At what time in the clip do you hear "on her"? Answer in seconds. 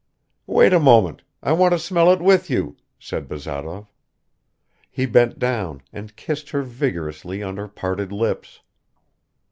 7.43-7.67